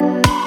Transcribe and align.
Bye. 0.00 0.43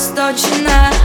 Чтобы 0.00 0.99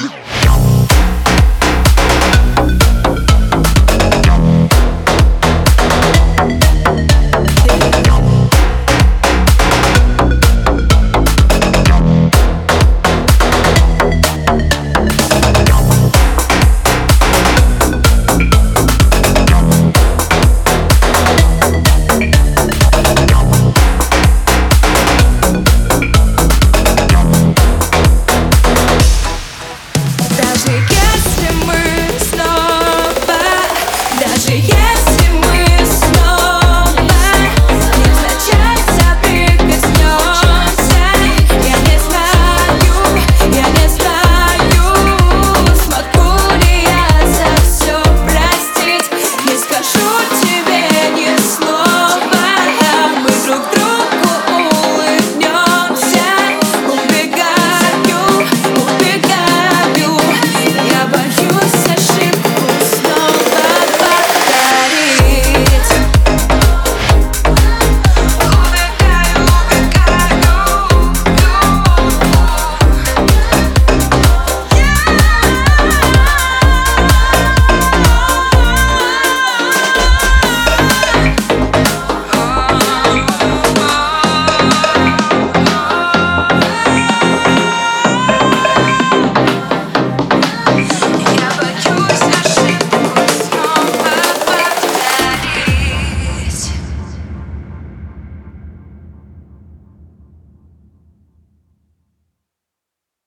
Yeah. 0.00 0.33